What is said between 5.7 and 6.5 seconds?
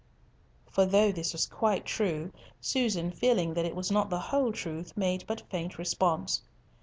response.